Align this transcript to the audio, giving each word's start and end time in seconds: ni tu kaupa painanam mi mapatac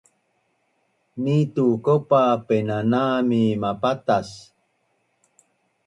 ni 1.23 1.37
tu 1.53 1.65
kaupa 1.85 2.21
painanam 2.47 3.15
mi 3.29 3.41
mapatac 3.61 4.27